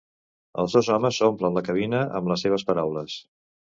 Els 0.61 0.77
dos 0.77 0.87
homes 0.95 1.19
omplen 1.27 1.59
la 1.59 1.63
cabina 1.67 1.99
amb 2.21 2.33
les 2.33 2.47
seves 2.49 2.67
paraules. 2.71 3.19